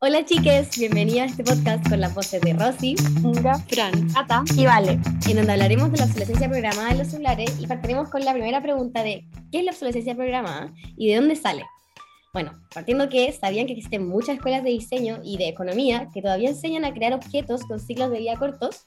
[0.00, 4.64] Hola chiques, bienvenidas a este podcast con las voces de Rosy, Inga, Fran, Ata y
[4.64, 4.92] Vale.
[4.92, 8.62] en donde hablaremos de la obsolescencia programada en los celulares y partiremos con la primera
[8.62, 11.66] pregunta de ¿qué es la obsolescencia programada y de dónde sale?
[12.32, 16.50] Bueno, partiendo que sabían que existen muchas escuelas de diseño y de economía que todavía
[16.50, 18.86] enseñan a crear objetos con ciclos de vida cortos.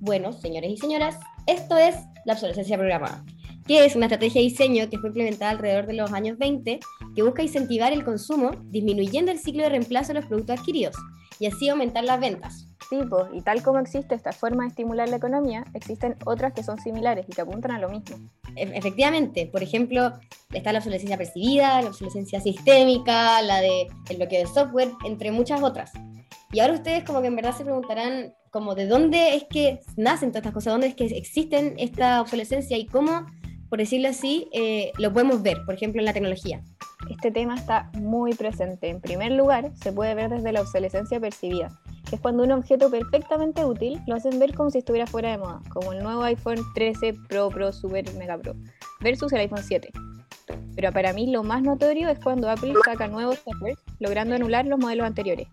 [0.00, 1.94] Bueno, señores y señoras, esto es
[2.24, 3.24] la obsolescencia programada
[3.68, 6.80] que es una estrategia de diseño que fue implementada alrededor de los años 20,
[7.14, 10.96] que busca incentivar el consumo, disminuyendo el ciclo de reemplazo de los productos adquiridos
[11.38, 12.64] y así aumentar las ventas.
[12.88, 16.62] Sí, pues, y tal como existe esta forma de estimular la economía, existen otras que
[16.62, 18.16] son similares y que apuntan a lo mismo.
[18.56, 20.12] E- Efectivamente, por ejemplo,
[20.52, 25.62] está la obsolescencia percibida, la obsolescencia sistémica, la de el bloqueo de software, entre muchas
[25.62, 25.92] otras.
[26.50, 30.30] Y ahora ustedes como que en verdad se preguntarán como de dónde es que nacen
[30.30, 33.26] todas estas cosas, dónde es que existen esta obsolescencia y cómo,
[33.68, 36.62] por decirlo así, eh, lo podemos ver, por ejemplo, en la tecnología.
[37.10, 38.88] Este tema está muy presente.
[38.88, 41.68] En primer lugar, se puede ver desde la obsolescencia percibida,
[42.08, 45.38] que es cuando un objeto perfectamente útil lo hacen ver como si estuviera fuera de
[45.38, 48.54] moda, como el nuevo iPhone 13 Pro, Pro, Super, Mega Pro,
[49.00, 49.90] versus el iPhone 7.
[50.74, 54.78] Pero para mí lo más notorio es cuando Apple saca nuevos software, logrando anular los
[54.78, 55.48] modelos anteriores.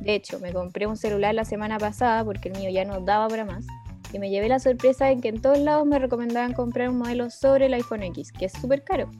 [0.00, 3.26] De hecho, me compré un celular la semana pasada porque el mío ya no daba
[3.26, 3.66] para más
[4.12, 7.30] y me llevé la sorpresa en que en todos lados me recomendaban comprar un modelo
[7.30, 9.10] sobre el iPhone X, que es súper caro.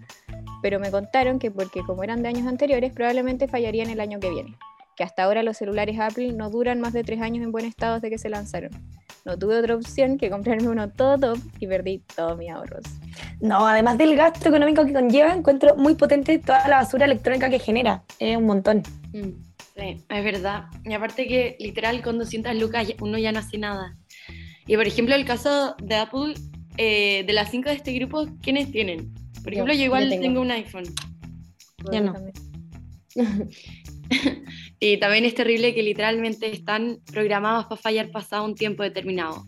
[0.62, 4.30] Pero me contaron que porque como eran de años anteriores, probablemente fallarían el año que
[4.30, 4.56] viene.
[4.96, 7.94] Que hasta ahora los celulares Apple no duran más de tres años en buen estado
[7.96, 8.70] desde que se lanzaron.
[9.26, 12.84] No tuve otra opción que comprarme uno todo top y perdí todos mis ahorros.
[13.40, 17.58] No, además del gasto económico que conlleva, encuentro muy potente toda la basura electrónica que
[17.58, 18.04] genera.
[18.18, 18.82] Es un montón.
[19.12, 19.46] Mm.
[19.76, 20.66] Sí, es verdad.
[20.84, 23.94] Y aparte que literal con 200 lucas uno ya no hace nada.
[24.66, 26.34] Y por ejemplo el caso de Apple,
[26.76, 29.12] eh, de las cinco de este grupo, ¿quiénes tienen?
[29.42, 30.22] Por Yo, ejemplo, yo yo igual tengo.
[30.22, 30.40] tengo.
[30.40, 30.84] un iPhone.
[31.92, 32.14] Ya no.
[34.78, 39.46] Y también es terrible que literalmente están programados para fallar pasado un tiempo determinado.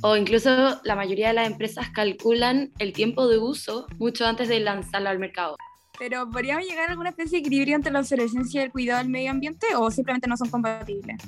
[0.00, 4.60] O incluso la mayoría de las empresas calculan el tiempo de uso mucho antes de
[4.60, 5.56] lanzarlo al mercado.
[5.98, 9.10] Pero ¿podríamos llegar a alguna especie de equilibrio entre la obsolescencia y el cuidado del
[9.10, 11.18] medio ambiente o simplemente no son compatibles?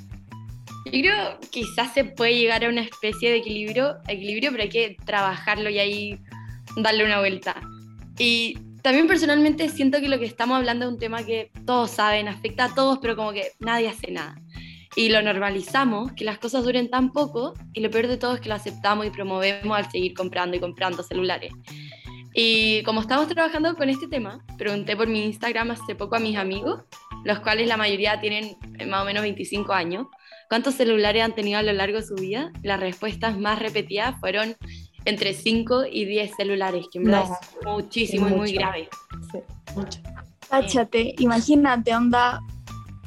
[0.91, 4.97] Yo creo quizás se puede llegar a una especie de equilibrio, equilibrio, pero hay que
[5.05, 6.19] trabajarlo y ahí
[6.77, 7.55] darle una vuelta.
[8.17, 12.27] Y también personalmente siento que lo que estamos hablando es un tema que todos saben,
[12.27, 14.35] afecta a todos, pero como que nadie hace nada.
[14.95, 18.41] Y lo normalizamos, que las cosas duren tan poco, y lo peor de todo es
[18.41, 21.51] que lo aceptamos y promovemos al seguir comprando y comprando celulares.
[22.33, 26.37] Y como estamos trabajando con este tema, pregunté por mi Instagram hace poco a mis
[26.37, 26.83] amigos,
[27.23, 30.07] los cuales la mayoría tienen eh, más o menos 25 años,
[30.49, 32.51] ¿Cuántos celulares han tenido a lo largo de su vida?
[32.63, 34.55] Las respuestas más repetidas fueron
[35.05, 38.89] entre 5 y 10 celulares, que en verdad No, es muchísimo y muy grave.
[39.31, 39.39] Sí,
[39.75, 39.99] mucho.
[40.49, 42.41] Cáchate, imagínate, onda.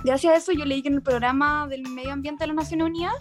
[0.04, 2.86] Gracias a eso yo leí que en el programa del medio ambiente de las Naciones
[2.88, 3.14] Unidas,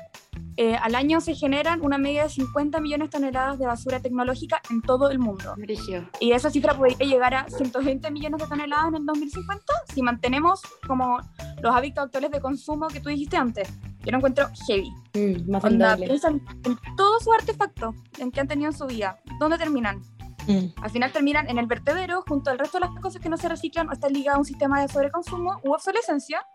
[0.55, 4.61] eh, al año se generan una media de 50 millones de toneladas de basura tecnológica
[4.69, 5.55] en todo el mundo.
[5.57, 6.09] Brigio.
[6.19, 10.61] Y esa cifra podría llegar a 120 millones de toneladas en el 2050 si mantenemos
[10.85, 11.19] como
[11.61, 13.69] los hábitos actuales de consumo que tú dijiste antes.
[14.03, 14.91] Yo lo encuentro heavy.
[15.13, 19.17] Mm, más Onda, piensan en todos sus artefactos en que han tenido en su vida.
[19.39, 20.01] ¿Dónde terminan?
[20.47, 20.67] Mm.
[20.81, 23.49] Al final terminan en el vertedero junto al resto de las cosas que no se
[23.49, 26.45] reciclan o están ligadas a un sistema de sobreconsumo u obsolescencia,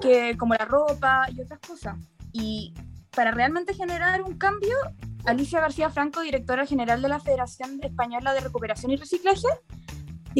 [0.00, 1.96] que, como la ropa y otras cosas.
[2.32, 2.74] Y
[3.14, 4.76] para realmente generar un cambio,
[5.24, 9.48] Alicia García Franco, directora general de la Federación Española de Recuperación y Reciclaje,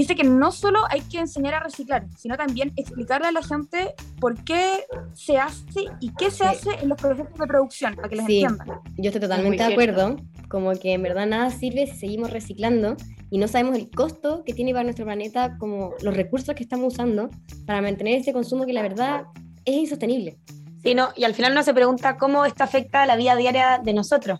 [0.03, 3.94] dice que no solo hay que enseñar a reciclar, sino también explicarle a la gente
[4.20, 6.44] por qué se hace y qué se Sí.
[6.44, 8.42] hace en los procesos de producción, para que les Sí.
[8.44, 8.81] entiendan.
[8.97, 10.16] Yo estoy totalmente Muy de acuerdo,
[10.48, 12.97] como que en verdad nada sirve si seguimos reciclando
[13.31, 16.94] y no sabemos el costo que tiene para nuestro planeta, como los recursos que estamos
[16.94, 17.28] usando
[17.66, 19.25] para mantener este consumo que la verdad
[19.65, 20.38] es insostenible.
[20.82, 23.80] Sí, no, y al final uno se pregunta cómo esto afecta a la vida diaria
[23.82, 24.38] de nosotros.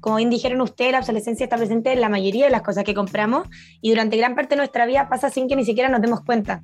[0.00, 2.94] Como bien dijeron ustedes, la obsolescencia está presente en la mayoría de las cosas que
[2.94, 3.48] compramos
[3.80, 6.62] y durante gran parte de nuestra vida pasa sin que ni siquiera nos demos cuenta.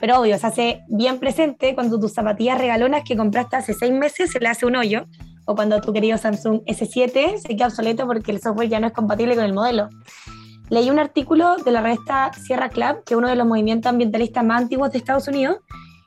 [0.00, 4.32] Pero obvio, se hace bien presente cuando tus zapatillas regalonas que compraste hace seis meses
[4.32, 5.06] se le hace un hoyo
[5.46, 8.92] o cuando tu querido Samsung S7 se queda obsoleto porque el software ya no es
[8.92, 9.88] compatible con el modelo.
[10.70, 14.44] Leí un artículo de la revista Sierra Club, que es uno de los movimientos ambientalistas
[14.44, 15.58] más antiguos de Estados Unidos,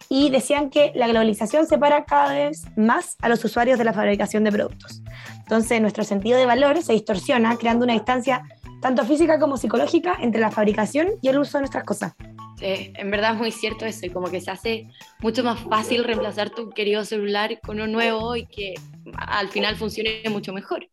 [0.09, 4.43] y decían que la globalización separa cada vez más a los usuarios de la fabricación
[4.43, 5.01] de productos.
[5.39, 8.43] Entonces, nuestro sentido de valor se distorsiona, creando una distancia
[8.81, 12.13] tanto física como psicológica entre la fabricación y el uso de nuestras cosas.
[12.59, 14.87] Sí, en verdad es muy cierto eso, y como que se hace
[15.19, 18.73] mucho más fácil reemplazar tu querido celular con uno nuevo y que
[19.15, 20.87] al final funcione mucho mejor.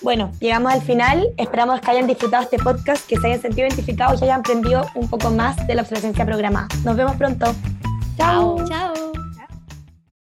[0.00, 1.28] Bueno, llegamos al final.
[1.36, 5.08] Esperamos que hayan disfrutado este podcast, que se hayan sentido identificados y hayan aprendido un
[5.08, 6.68] poco más de la obsolescencia programada.
[6.84, 7.54] Nos vemos pronto.
[8.18, 9.17] 早，早。